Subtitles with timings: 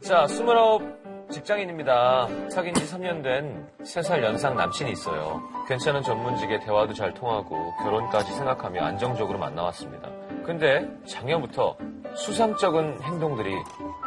[0.00, 2.28] 자, 29 직장인입니다.
[2.50, 5.42] 사귄 지 3년 된 3살 연상 남친이 있어요.
[5.68, 10.08] 괜찮은 전문직에 대화도 잘 통하고 결혼까지 생각하며 안정적으로 만나왔습니다.
[10.44, 11.76] 근데 작년부터
[12.14, 13.54] 수상적인 행동들이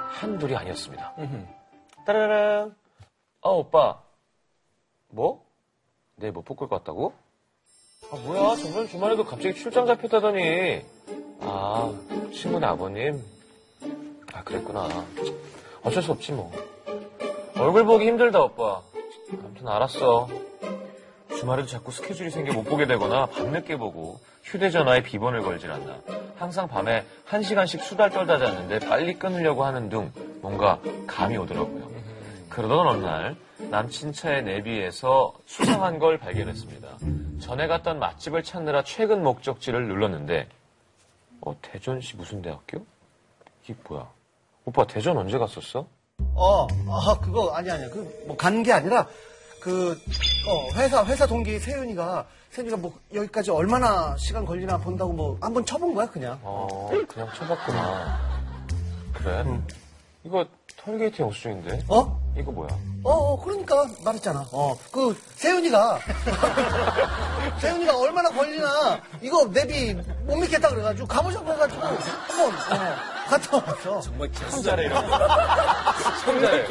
[0.10, 1.14] 한둘이 아니었습니다.
[2.06, 2.74] 따라랑.
[3.44, 4.02] 아, 오빠.
[5.10, 5.46] 뭐?
[6.16, 7.14] 내일 못 볶을 것 같다고?
[8.12, 8.56] 아, 뭐야.
[8.56, 10.84] 저번 주말에도 갑자기 출장 잡혔다더니.
[11.42, 11.94] 아,
[12.34, 13.24] 친구네 아버님.
[14.34, 14.88] 아, 그랬구나.
[15.84, 16.52] 어쩔 수 없지, 뭐.
[17.58, 18.82] 얼굴 보기 힘들다, 오빠.
[19.32, 20.28] 아무튼 알았어.
[21.38, 26.00] 주말에도 자꾸 스케줄이 생겨 못 보게 되거나 밤늦게 보고 휴대전화에 비번을 걸질 않나.
[26.38, 31.90] 항상 밤에 한 시간씩 수달 떨다 잤는데 빨리 끊으려고 하는 등 뭔가 감이 오더라고요.
[32.50, 36.98] 그러던 어느 날 남친 차의 내비에서 수상한 걸 발견했습니다.
[37.40, 40.48] 전에 갔던 맛집을 찾느라 최근 목적지를 눌렀는데
[41.42, 42.86] 어 대전시 무슨 대학교?
[43.64, 44.08] 이게 뭐야?
[44.66, 45.86] 오빠 대전 언제 갔었어?
[46.36, 47.90] 어, 아, 그거, 아니, 아니야.
[47.90, 49.08] 그, 뭐, 간 게 아니라,
[49.60, 49.92] 그,
[50.48, 55.94] 어, 회사, 회사 동기 세윤이가, 세윤이가 뭐, 여기까지 얼마나 시간 걸리나 본다고 뭐, 한번 쳐본
[55.96, 56.40] 거야, 그냥.
[56.44, 58.20] 어 그냥 쳐봤구나.
[59.14, 59.46] 그래?
[60.24, 60.46] 이거
[60.84, 61.86] 톨게이트 영수증인데?
[61.90, 62.20] 어?
[62.38, 62.70] 이거 뭐야?
[63.04, 64.46] 어, 어, 그러니까 말했잖아.
[64.52, 66.00] 어, 그, 세윤이가,
[67.60, 69.94] 세윤이가 얼마나 걸리나, 이거 내비
[70.26, 74.02] 못 믿겠다 그래가지고, 가보자고 해가지고, 한번, 어, 갔다 왔어.
[74.50, 75.18] 성자래 이런 거.
[76.26, 76.66] 성자래.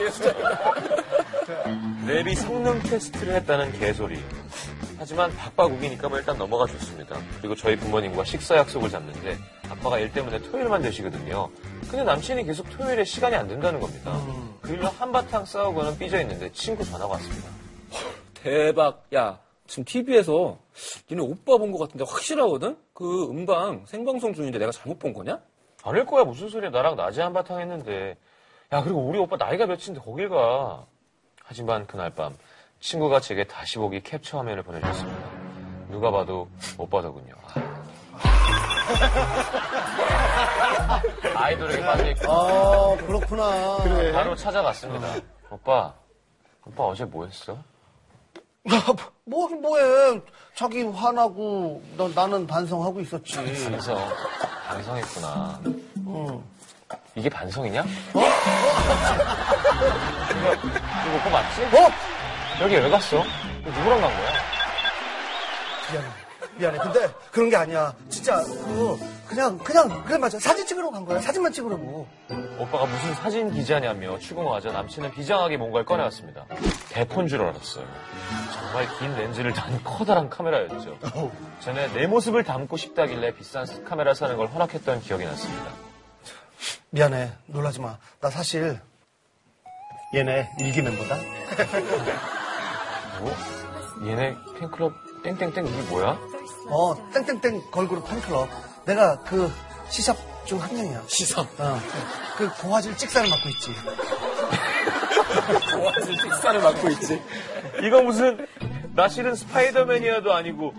[2.06, 4.20] 랩이 성능 테스트를 했다는 개소리.
[4.98, 7.16] 하지만 박박우기니까 뭐 일단 넘어가 줬습니다.
[7.38, 9.38] 그리고 저희 부모님과 식사 약속을 잡는데
[9.70, 11.48] 아빠가 일 때문에 토요일만 되시거든요.
[11.88, 14.12] 근데 남친이 계속 토요일에 시간이 안 된다는 겁니다.
[14.60, 17.48] 그 일로 한바탕 싸우고는 삐져 있는데 친구 전화가 왔습니다.
[18.34, 19.06] 대박.
[19.14, 20.58] 야, 지금 TV에서
[21.10, 22.76] 니네 오빠 본 것 같은데 확실하거든?
[22.92, 25.38] 그 음방 생방송 중인데 내가 잘못 본 거냐?
[25.82, 26.24] 아닐 거야.
[26.24, 26.70] 무슨 소리야.
[26.70, 28.16] 나랑 낮에 한바탕 했는데.
[28.72, 30.84] 야 그리고 우리 오빠 나이가 몇인데 거길 가.
[31.44, 32.36] 하지만 그날 밤
[32.78, 35.30] 친구가 제게 다시 보기 캡처 화면을 보내줬습니다.
[35.90, 37.34] 누가 봐도 오빠더군요.
[37.54, 37.80] 아.
[41.34, 43.78] 아이돌에게 빠져있고 아, 그렇구나.
[44.12, 45.06] 바로 찾아갔습니다.
[45.50, 45.92] 오빠
[46.66, 47.56] 오빠 어제 뭐 했어?
[49.24, 50.20] 뭐, 뭐해.
[50.54, 53.36] 자기 화나고, 너, 나는 반성하고 있었지.
[53.36, 53.96] 반성
[54.70, 55.60] 반성했구나
[57.16, 57.80] 이게 반성이냐?
[57.82, 57.86] 어?
[60.30, 61.62] 이거, 이거 오빠 맞지?
[61.62, 61.90] 어?
[62.62, 63.24] 여기 왜 갔어?
[63.64, 64.30] 누구랑 간 거야?
[65.92, 66.08] 미안해.
[66.56, 66.78] 미안해.
[66.78, 67.92] 근데 그런 게 아니야.
[68.08, 70.38] 진짜, 그, 그냥, 그냥, 그래, 맞아.
[70.38, 71.20] 사진 찍으러 간 거야.
[71.20, 72.06] 사진만 찍으려고.
[72.58, 76.44] 오빠가 무슨 사진 기자냐며 추궁하자 남친은 비장하게 뭔가를 꺼내왔습니다.
[76.90, 77.84] 대폰 줄 알았어요.
[78.70, 80.96] 정말 긴 렌즈를 단 커다란 카메라였죠.
[81.60, 85.72] 전에 내 모습을 담고 싶다길래 비싼 카메라 사는 걸 허락했던 기억이 났습니다.
[86.90, 87.32] 미안해.
[87.46, 87.98] 놀라지 마.
[88.20, 88.80] 나 사실,
[90.14, 91.16] 얘네 일기 멤버다.
[93.20, 93.34] 뭐?
[94.06, 94.92] 얘네 팬클럽
[95.24, 96.18] 땡땡땡 이게 뭐야?
[96.68, 98.48] 어, 땡땡땡 걸그룹 팬클럽.
[98.86, 99.50] 내가 그
[99.88, 100.16] 시샵
[100.46, 101.02] 중 한 명이야.
[101.08, 101.44] 시샵.
[101.58, 101.78] 어.
[102.36, 103.72] 그 고화질 찍사를 맡고 있지.
[105.80, 107.22] 좋아하는 찍사를 맡고 있지.
[107.82, 108.46] 이거 무슨
[108.94, 110.74] 나 실은 스파이더맨이야도 아니고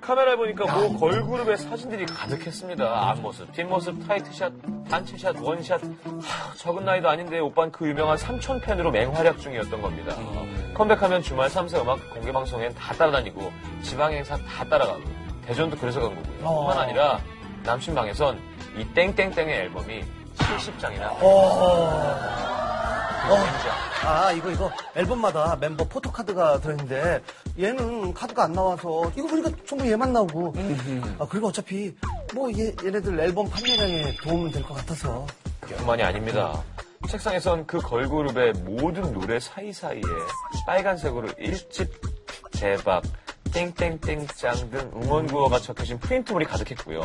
[0.00, 3.10] 카메라 보니까 뭐 걸그룹의 사진들이 가득했습니다.
[3.10, 4.52] 앞모습, 뒷모습, tight shot,
[4.90, 5.80] 단체샷, one shot.
[5.82, 10.14] 하, 적은 나이도 아닌데 오빠는 그 유명한 삼촌 팬으로 맹활약 중이었던 겁니다.
[10.74, 13.50] 컴백하면 주말 3세 음악 공개 방송엔 다 따라다니고
[13.82, 15.00] 지방 행사 다 따라가고
[15.46, 16.46] 대전도 그래서 간 거고요.
[16.46, 16.66] 어.
[16.66, 17.18] 뿐만 아니라
[17.62, 18.38] 남친 방에선
[18.76, 20.04] 이 땡땡땡의 앨범이
[20.36, 21.16] 70장이나
[23.30, 23.34] 어.
[23.34, 24.06] 어.
[24.06, 27.22] 아, 이거, 이거, 앨범마다 멤버 포토카드가 들어있는데,
[27.58, 30.52] 얘는 카드가 안 나와서, 이거 보니까 전부 얘만 나오고,
[31.18, 31.94] 아, 그리고 어차피,
[32.34, 35.26] 뭐, 얘, 얘네들 앨범 판매량에 도움은 될 것 같아서.
[35.78, 36.62] 뿐만이 아닙니다.
[37.08, 40.02] 책상에선 그 걸그룹의 모든 노래 사이사이에
[40.66, 41.88] 빨간색으로 1집
[42.52, 43.02] 대박,
[43.52, 47.00] 땡땡땡짱 등 응원 구호가 적혀진 프린트물이 가득했고요.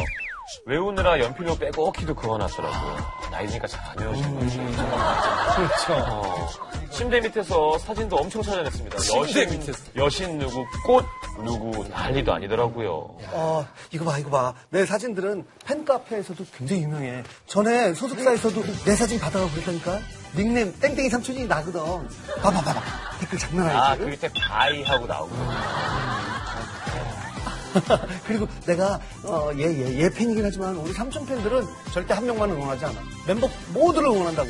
[0.66, 2.98] 외우느라 연필로 빼곡히도 그어놨더라고요.
[3.32, 4.58] 나이 드니까 잘 안 외우시는 거지.
[4.58, 5.94] 그렇죠.
[6.08, 6.48] 어,
[6.92, 8.98] 침대 밑에서 사진도 엄청 찾아냈습니다.
[9.00, 9.80] 침대 여신, 밑에서.
[9.96, 11.06] 여신 누구, 꽃
[11.44, 12.90] 누구, 난리도 아니더라고요.
[13.32, 14.54] 어, 이거 봐, 이거 봐.
[14.70, 17.24] 내 사진들은 팬카페에서도 굉장히 유명해.
[17.48, 20.00] 전에 소속사에서도 내 사진 받아가고 그랬다니까?
[20.36, 21.80] 닉네임 땡땡이 삼촌이 나거든.
[22.42, 22.82] 봐봐, 봐봐.
[23.20, 24.04] 댓글 장난 아, 아니지?
[24.04, 25.36] 그 밑에 by 하고 나오고.
[28.26, 31.64] 그리고 내가 어, 얘, 얘, 얘 팬이긴 하지만 우리 삼촌 팬들은
[31.94, 33.00] 절대 한 명만 응원하지 않아.
[33.28, 34.50] 멤버 모두를 응원한다고.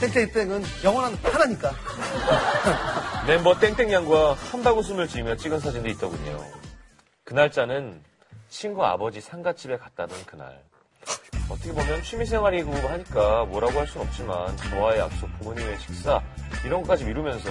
[0.00, 1.72] 땡땡땡은 영원한 하나니까.
[3.26, 6.44] 멤버 땡땡양과 함박웃음을 지으며 찍은 사진도 있더군요.
[7.24, 8.00] 그 날짜는
[8.48, 10.60] 친구 아버지 상가집에 갔다던 그날.
[11.48, 16.20] 어떻게 보면 취미생활이고 하니까 뭐라고 할 순 없지만 저와의 약속, 부모님의 식사
[16.64, 17.48] 이런 것까지 미루면서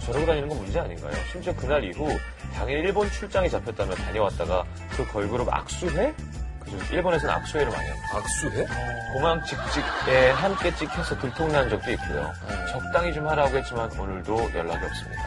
[0.00, 1.12] 저러고 다니는 건 문제 아닌가요?
[1.30, 2.08] 심지어 그날 이후
[2.54, 4.64] 당일 일본 출장이 잡혔다며 다녀왔다가
[4.96, 6.14] 그 걸그룹 악수회?
[6.60, 6.78] 그죠?
[6.94, 8.08] 일본에서는 악수회를 많이 합니다.
[8.16, 8.66] 악수해?
[9.14, 12.32] 공항 직직에 함께 찍혀서 들통난 적도 있고요.
[12.70, 15.22] 적당히 좀 하라고 했지만 오늘도 연락이 없습니다.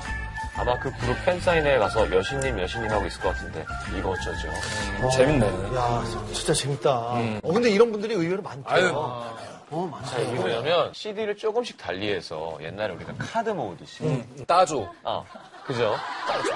[0.57, 3.65] 아마 그 그룹 팬사인회에 가서 여신님 여신님 하고 있을 것 같은데
[3.97, 4.47] 이거 어쩌죠?
[5.17, 5.45] 재밌네.
[5.75, 6.89] 야, 진짜 재밌다.
[6.91, 8.73] 어, 근데 이런 분들이 의외로 많대요.
[8.73, 10.05] 아유, 어, 많아요.
[10.09, 14.89] 자, 이게 뭐냐면 CD를 조금씩 달리해서 옛날에 우리가 카드 모으듯이 따줘.
[15.03, 15.23] 아,
[15.65, 15.95] 그죠?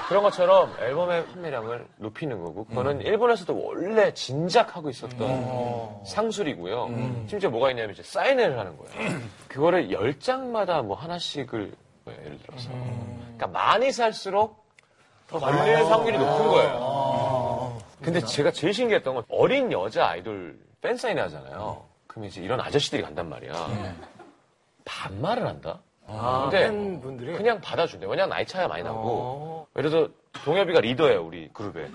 [0.08, 7.26] 그런 것처럼 앨범의 판매량을 높이는 거고, 그거는 일본에서도 원래 진작 하고 있었던 상술이고요.
[7.28, 9.20] 심지어 뭐가 있냐면 이제 사인회를 하는 거예요.
[9.48, 11.72] 그거를 열 장마다 뭐 하나씩을,
[12.04, 12.70] 뭐 예를 들어서.
[12.70, 14.64] 그러니까 많이 살수록
[15.26, 17.78] 더 걸릴 확률이 높은 거예요.
[18.02, 21.84] 근데 제가 제일 신기했던 건 어린 여자 아이돌 팬 사인회 하잖아요.
[22.06, 23.94] 그럼 이제 이런 아저씨들이 간단 말이야.
[24.84, 25.80] 반말을 한다?
[26.18, 28.06] 근데 팬분들이 그냥 받아준대.
[28.06, 29.66] 왜냐면 나이 차이가 많이 나고.
[29.76, 30.08] 예를 들어,
[30.44, 31.88] 동엽이가 리더예요, 우리 그룹에.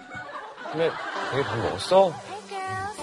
[0.72, 0.90] 근데,
[1.32, 2.12] 동엽이 밥 먹었어?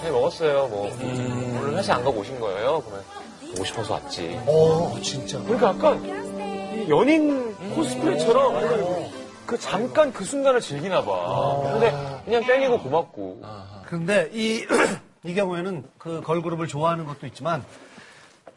[0.01, 0.67] 네, 먹었어요.
[0.67, 2.81] 뭐, 오늘 회사 안 가고 오신 거예요?
[2.81, 3.05] 그러면,
[3.53, 4.39] 오고 싶어서 왔지.
[4.47, 5.39] 어, 진짜.
[5.43, 9.11] 그러니까 약간, 이 연인 코스프레처럼,
[9.45, 11.61] 그 잠깐 그 순간을 즐기나 봐.
[11.73, 11.93] 근데,
[12.25, 13.41] 그냥 팬이고 고맙고.
[13.85, 14.65] 근데 이,
[15.23, 17.63] 이 경우에는 그 걸그룹을 좋아하는 것도 있지만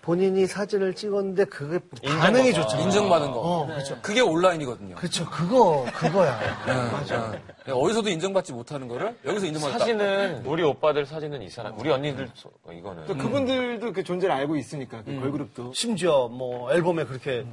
[0.06, 1.80] 본인이 사진을 찍었는데 그게
[2.20, 2.80] 반응이 좋잖아.
[2.80, 3.40] 인정받은 거.
[3.40, 3.98] 어, 그렇죠.
[4.02, 4.94] 그게 온라인이거든요.
[4.94, 5.28] 그렇죠.
[5.28, 6.38] 그거, 그거야.
[6.92, 7.32] 맞아.
[7.68, 9.78] 어디서도 인정받지 못하는 거를 여기서 인정받았다.
[9.80, 13.04] 사진은, 우리 오빠들 사진은 이 사람, 우리 언니들, 소- 어, 이거는.
[13.06, 17.44] 또 그분들도 그 존재를 알고 있으니까 그 걸그룹도 심지어 뭐 앨범에 그렇게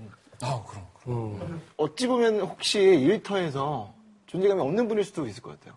[0.44, 0.64] 아,
[1.04, 1.60] 그럼.
[1.78, 3.92] 어찌 보면 혹시 일터에서
[4.28, 5.74] 존재감이 없는 분일 수도 있을 것 같아요.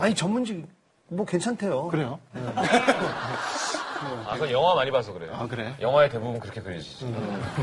[0.00, 0.66] 아니 전문직
[1.10, 1.86] 뭐 괜찮대요.
[1.86, 2.18] 그래요?
[4.26, 5.32] 아, 그건 영화 많이 봐서 그래요.
[5.34, 5.74] 아 그래?
[5.80, 7.04] 영화에 대부분 그렇게 그려지지.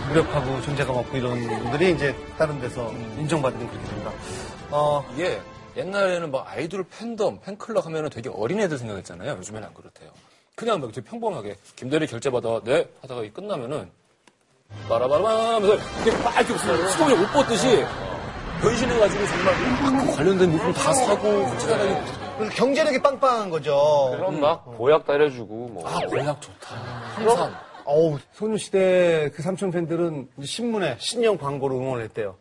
[0.10, 4.12] 무력하고 존재감 없고 이런 분들이 이제 다른 데서 인정받으면 그렇게 된다.
[4.72, 5.40] 어, 이게
[5.78, 9.38] 옛날에는 막 아이돌 팬덤, 팬클럽 하면은 되게 어린애들 생각했잖아요.
[9.38, 10.10] 요즘에는 안 그렇대요.
[10.56, 12.88] 그냥 막 되게 평범하게 김대리 결제받아, 네?
[13.02, 13.90] 하다가 끝나면은
[14.90, 17.86] 빠라바라밤 하면서 이렇게 막 이렇게 무슨 수동이 옷 벗듯이
[18.62, 19.54] 변신해가지고 정말
[19.84, 22.25] 막그 관련된 물품 다 사고 훔쳐다니고 그래서
[22.56, 24.14] 경제력이 빵빵한 거죠.
[24.16, 25.88] 그럼 막 보약 따려주고 뭐.
[25.88, 26.76] 아, 권약 좋다.
[27.16, 27.56] 항상.
[27.86, 32.36] 어우, 소녀시대 그 삼촌 팬들은 이제 신문에 신형 광고로 응원했대요.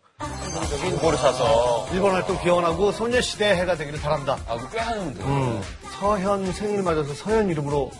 [0.82, 4.38] 공고를 사서 일본 활동 기원하고 소녀시대 해가 되기를 바란다.
[4.48, 5.22] 아, 그거 꽤 하는데.
[5.98, 7.90] 서현 생일 맞아서 서현 이름으로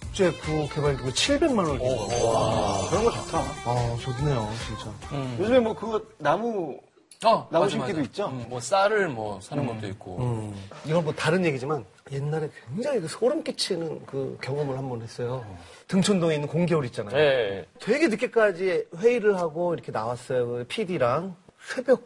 [0.00, 2.86] 국제 구호 개발되고 700만 원을 준 거.
[2.90, 3.38] 그런 거 좋다.
[3.38, 5.38] 아, 좋네요, 진짜.
[5.38, 6.76] 요즘에 뭐 그거 나무
[7.24, 8.02] 어, 맞아, 심기도 맞아.
[8.08, 8.26] 있죠?
[8.28, 10.52] 음, 뭐 쌀을 뭐 사는 것도 있고.
[10.84, 15.44] 이건 뭐 다른 얘기지만 옛날에 굉장히 그 소름 끼치는 그 경험을 한 번 했어요.
[15.88, 17.16] 등촌동에 있는 공개홀 있잖아요.
[17.16, 17.66] 예.
[17.80, 20.46] 되게 늦게까지 회의를 하고 이렇게 나왔어요.
[20.46, 22.02] 그 PD랑 새벽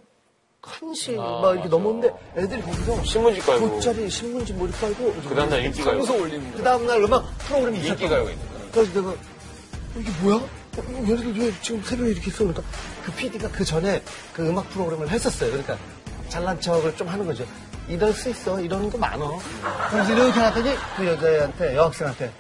[0.63, 1.69] 1시 아, 막 이렇게 맞아.
[1.69, 5.97] 넘었는데 애들이 거기서 신문지 깔고 돗자리 신문지 뭐 이렇게 깔고 그 다음날 인기가요.
[5.97, 6.63] 평소 올리는 그 거.
[6.65, 7.79] 다음날 음악 프로그램이.
[7.79, 8.37] 있는 거예요.
[8.73, 9.17] 그래서 내가 어,
[9.99, 10.41] 이게 뭐야?
[10.79, 12.31] 어, 얘네들 왜 지금 새벽에 이렇게?
[12.31, 12.63] 그러니까
[13.05, 14.03] 그 PD가 그 전에
[14.33, 15.51] 그 음악 프로그램을 했었어요.
[15.51, 15.77] 그러니까
[16.29, 17.47] 잘난 척을 좀 하는 거죠.
[17.89, 18.61] 이럴 수 있어.
[18.61, 19.39] 이러는 거 많어.
[19.91, 22.33] 그래서 이렇게 하더니 그 여자애한테, 여학생한테,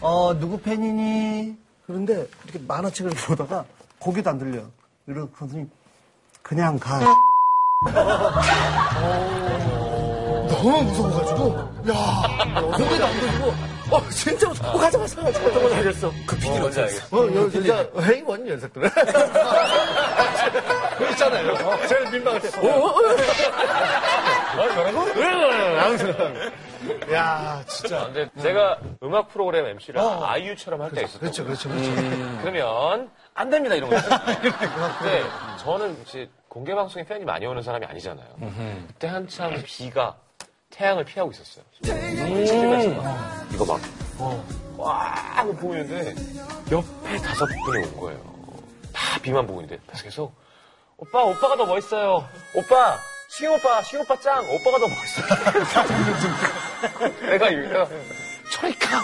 [0.00, 1.56] 어, 누구 팬이니?
[1.86, 3.64] 그런데 이렇게 만화책을 보다가
[3.98, 4.62] 고개도 안 들려.
[5.06, 5.66] 이러더니
[6.42, 7.00] 그냥 가.
[10.48, 11.58] 너무 무서워가지고,
[11.90, 14.74] 야, 고개도 안 들리고, 어, 진짜 무서워.
[14.74, 15.40] 어, 가자, 가자, 가자.
[15.46, 16.12] 어떤 걸 알겠어.
[16.26, 17.16] 그 PD를 뭔지 알겠어.
[17.16, 18.82] 어, 여, 진짜 회의원 녀석들.
[20.98, 21.52] 그 있잖아요.
[21.54, 22.48] 어, 제일 민망할 때.
[22.58, 23.00] 어, 어, 어.
[24.58, 25.00] 어, 뭐라고?
[25.16, 27.12] 응.
[27.12, 28.04] 야, 진짜.
[28.06, 31.20] 근데 제가 음악 프로그램 MC를 아이유처럼 할 때가 있었어요.
[31.20, 31.90] 그렇죠, 그렇죠, 그렇죠.
[32.42, 33.96] 그러면 안 됩니다 이런 거.
[33.96, 35.22] 근데
[35.58, 38.26] 저는 이제 공개 방송에 팬이 많이 오는 사람이 아니잖아요.
[38.88, 40.16] 그때 한참 비가
[40.76, 41.64] 태양을 피하고 있었어요.
[41.82, 42.88] 집에서
[43.52, 43.80] 이거 막
[44.76, 44.98] 와!
[45.36, 46.14] 하고 보고 있는데
[46.70, 48.20] 옆에 다섯 분이 온 거예요.
[48.92, 50.34] 다 비만 보고 있는데 그래서 계속
[50.98, 52.28] 오빠 오빠가 더 멋있어요.
[52.54, 55.26] 오빠 시경 오빠 시경 오빠 짱 오빠가 더 멋있어요.
[57.30, 57.88] 내가 이거
[58.52, 59.02] 저리가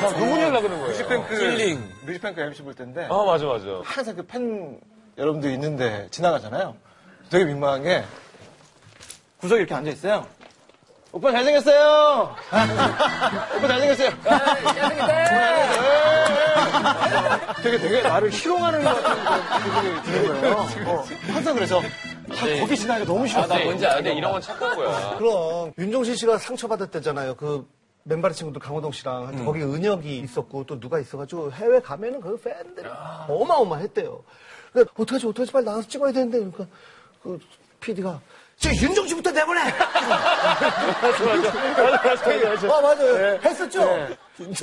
[0.00, 0.88] 막 누구냐 하려고 그러는 거예요.
[0.88, 1.92] 뮤직뱅크 힐링.
[2.06, 3.82] 뮤직뱅크 MC 볼 때인데 아 맞아 맞아.
[3.84, 4.80] 항상 그 팬
[5.18, 6.76] 여러분들 있는데 지나가잖아요.
[7.30, 8.04] 되게 민망한 게
[9.40, 10.26] 구석에 이렇게 앉아 있어요.
[11.12, 12.34] 오빠 잘생겼어요.
[13.56, 14.10] 오빠 잘생겼어요.
[14.22, 15.18] 잘생겼어요.
[17.62, 20.54] 되게 되게 나를 희롱하는 것 같은 기분이 드는 거예요.
[20.88, 22.60] 어, 항상 그래서 아, 네.
[22.60, 23.42] 거기 지나니까 너무 싫어.
[23.42, 23.96] 아, 나 뭔지 알아.
[23.96, 25.16] 근데 이런 건 착한 거야.
[25.16, 27.36] 그럼, 윤종신 씨가 상처받았대잖아요.
[27.36, 27.66] 그,
[28.04, 32.86] 맨발의 친구들 강호동 씨랑 하여튼 거기 은혁이 있었고 또 누가 있어가지고 해외 가면은 그 팬들이
[33.28, 34.22] 어마어마했대요.
[34.72, 36.66] 그러니까 어떡하지 어떡하지 빨리 나가서 찍어야 되는데 그러니까
[37.22, 37.38] 그
[37.80, 38.20] PD가
[38.60, 39.60] 저 윤정씨부터 내보내.
[42.70, 43.38] 아 맞아요.
[43.44, 44.08] 했었죠.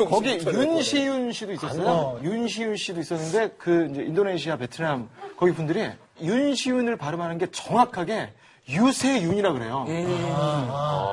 [0.10, 2.20] 거기 윤시윤 씨도 있었어요.
[2.22, 5.90] 윤시윤 씨도 있었는데 그 이제 인도네시아, 베트남 거기 분들이
[6.22, 8.34] 윤시윤을 발음하는 게 정확하게
[8.68, 9.86] 유세윤이라 그래요.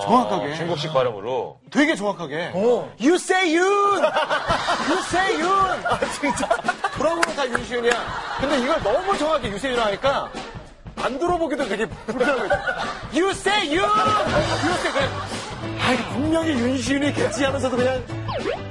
[0.02, 0.54] 정확하게.
[0.54, 1.58] 중국식 발음으로.
[1.70, 2.50] 되게 정확하게.
[2.98, 3.62] 유세윤!
[4.90, 5.50] 유세윤!
[5.84, 6.48] 아, 진짜.
[6.96, 7.92] 돌아보면 다 윤시윤이야.
[8.40, 10.32] 근데 이걸 너무 정확하게 유세윤 하니까
[11.02, 12.54] 안 들어보기도 되게 불편한 거죠.
[13.14, 13.74] 유세윤!
[13.74, 15.10] 유세, 그냥.
[15.80, 18.02] 아, 분명히 윤시윤이겠지 하면서도 그냥.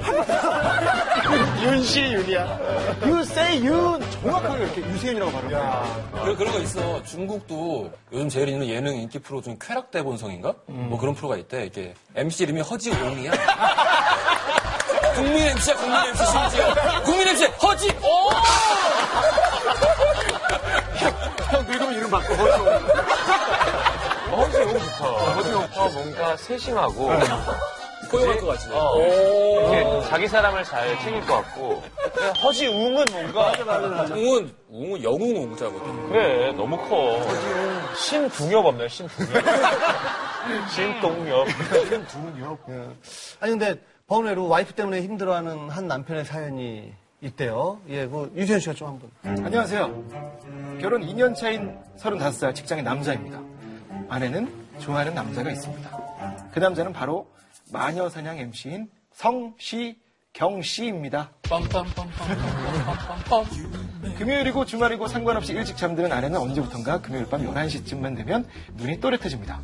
[1.62, 2.60] 윤시윤이야.
[3.06, 4.12] 유세윤!
[4.12, 6.10] 정확하게 이렇게 유세윤이라고 발음해요.
[6.14, 7.04] 그런, 그런 거 있어.
[7.04, 10.54] 중국도 요즘 제일 있는 예능 인기 프로 중에 쾌락대 본성인가?
[10.68, 11.66] 뭐 그런 프로가 있대.
[11.66, 13.32] 이게 MC 이름이 허지옹이야.
[15.16, 16.74] 국민 MC야, 국민 MC 심지어.
[17.04, 18.02] 국민 MC 허지옹!
[21.52, 22.36] 형 늙으면 이름 바꿔.
[22.36, 22.58] 버려.
[24.38, 25.06] 허지용 좋다.
[25.36, 27.10] 허지용 어, 뭔가 세심하고.
[28.10, 28.68] 포용할 것 같지.
[28.72, 28.98] 어,
[29.72, 31.84] 이렇게 자기 사람을 잘 챙길 것 같고.
[32.44, 33.52] 허지웅은 뭔가.
[34.14, 36.10] 웅은, 웅은 영웅 웅자거든.
[36.10, 37.20] 그래, 너무 커.
[37.96, 39.30] 신동엽 없나요, 신동엽?
[40.74, 41.48] 신동엽.
[43.40, 43.76] 아니 근데
[44.08, 47.80] 번외로 와이프 때문에 힘들어하는 한 남편의 사연이 있대요.
[47.90, 49.10] 예, 그 유지현 씨가 좀 한번.
[49.24, 50.78] 안녕하세요.
[50.82, 53.40] 결혼 2년 차인 35살 직장인 남자입니다.
[54.10, 56.50] 아내는 좋아하는 남자가 있습니다.
[56.52, 57.28] 그 남자는 바로
[57.72, 61.30] 마녀 사냥 MC인 성시경 씨입니다.
[61.44, 64.18] 빰빰빰빰빰빰빰.
[64.18, 69.62] 금요일이고 주말이고 상관없이 일찍 잠드는 아내는 언제부턴가 금요일 밤 11시쯤만 되면 눈이 또렷해집니다.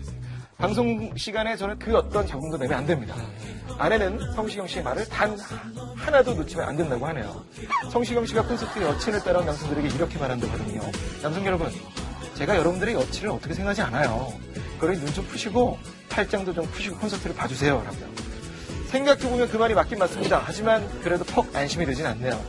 [0.58, 3.16] 방송 시간에 저는 그 어떤 잡음도 내면 안 됩니다.
[3.78, 5.38] 아내는 성시경 씨의 말을 단
[5.96, 7.44] 하나도 놓치면 안 된다고 하네요.
[7.92, 10.82] 성시경 씨가 콘서트 여친을 따라온 남성들에게 이렇게 말한다고 하거든요.
[11.22, 11.72] 남성 여러분,
[12.34, 14.34] 제가 여러분들의 여친을 어떻게 생각하지 않아요.
[14.80, 15.78] 그러니 눈 좀 푸시고
[16.10, 17.84] 팔짱도 좀 푸시고 콘서트를 봐주세요.
[17.84, 18.08] 라고요.
[18.88, 20.42] 생각해보면 그 말이 맞긴 맞습니다.
[20.44, 22.40] 하지만 그래도 퍽 안심이 되진 않네요.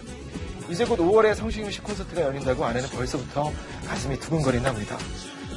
[0.70, 3.52] 이제 곧 5월에 성시경 씨 콘서트가 열린다고 아내는 벌써부터
[3.86, 4.96] 가슴이 두근거리나 봅니다.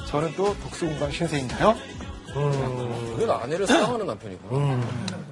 [0.07, 1.75] 저는 또 독수공방 신세인가요?
[2.33, 4.81] 그래도 아내를 사랑하는 남편이구나.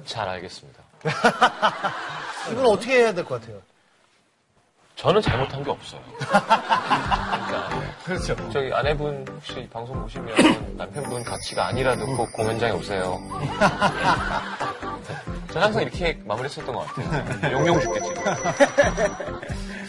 [0.04, 0.80] 잘 알겠습니다.
[2.52, 3.58] 이건 어떻게 해야 될 것 같아요?
[4.96, 6.00] 저는 잘못한 게 없어요.
[6.18, 7.70] 그러니까
[8.04, 8.36] 그렇죠.
[8.52, 13.18] 저기 아내분 혹시 방송 보시면 남편분 가치가 아니라도 꼭 공연장에 오세요.
[15.52, 17.52] 저는 항상 이렇게 마무리했었던 것 같아요.
[17.56, 18.10] 용용 죽겠지.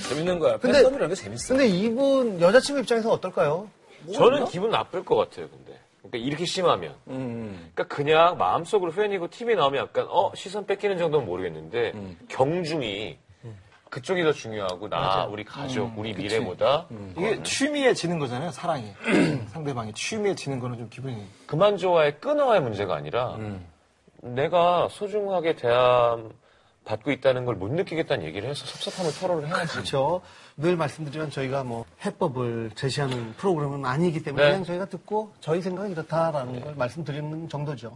[0.07, 0.57] 재밌는 거야.
[0.57, 1.49] 근데- 팬덤이라는 게 재밌어.
[1.55, 3.67] 근데 이분 여자친구 입장에서 어떨까요?
[4.15, 5.70] 저는 기분 나쁠 것 같아요, 근데.
[6.11, 6.93] 그러니까 이렇게 심하면.
[7.07, 7.71] 음.
[7.73, 11.93] 그러니까 그냥 마음속으로 팬이고 TV 나오면 약간 어 시선 뺏기는 정도는 모르겠는데
[12.27, 13.17] 경중이
[13.89, 16.87] 그쪽이 더 중요하고 나 우리 가족 우리 미래보다.
[17.17, 18.93] 이게 취미에 지는 거잖아요, 사랑이.
[19.51, 21.25] 상대방이 취미에 지는 거는 좀 기분이.
[21.45, 23.37] 그만 좋아의 끊어의 문제가 아니라
[24.21, 26.29] 내가 소중하게 대함
[26.85, 29.73] 받고 있다는 걸 못 느끼겠다는 얘기를 해서 섭섭함을 토로를 해야지.
[29.73, 30.21] 그렇죠.
[30.57, 34.49] 늘 말씀드리면 저희가 뭐 해법을 제시하는 프로그램은 아니기 때문에 네.
[34.51, 37.89] 그냥 저희가 듣고 저희 생각이 이렇다라는 걸 말씀드리는 정도죠.